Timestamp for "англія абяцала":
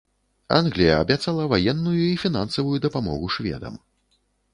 0.59-1.43